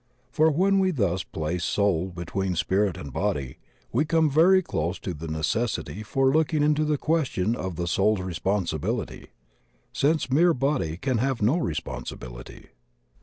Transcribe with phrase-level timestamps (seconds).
[0.31, 3.57] For when we thus place 30 THE OCEAN OF THEOSOPHY soul between spirit and body,
[3.91, 8.21] we come very close to the necessity for looking into the question of the soul's
[8.21, 9.27] responsibility—
[9.93, 12.69] since mere body can have no responsi bility.